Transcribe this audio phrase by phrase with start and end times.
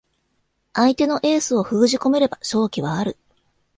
[0.73, 3.17] 相手のエースを封じ込めれば勝機はある